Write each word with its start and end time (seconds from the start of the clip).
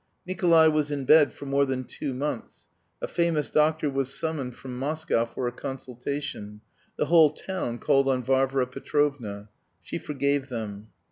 Nikolay 0.25 0.67
was 0.67 0.89
in 0.89 1.05
bed 1.05 1.31
for 1.31 1.45
more 1.45 1.63
than 1.63 1.83
two 1.83 2.11
months. 2.15 2.69
A 3.03 3.07
famous 3.07 3.51
doctor 3.51 3.87
was 3.87 4.11
summoned 4.11 4.55
from 4.55 4.79
Moscow 4.79 5.25
for 5.25 5.47
a 5.47 5.51
consultation; 5.51 6.61
the 6.97 7.05
whole 7.05 7.29
town 7.29 7.77
called 7.77 8.07
on 8.07 8.23
Varvara 8.23 8.65
Petrovna. 8.65 9.49
She 9.83 9.99
forgave 9.99 10.49
them. 10.49 10.87